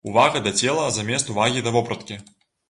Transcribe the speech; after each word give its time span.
Увага 0.09 0.39
да 0.45 0.53
цела 0.63 0.87
замест 0.95 1.29
увагі 1.35 1.63
да 1.69 1.75
вопраткі. 1.77 2.19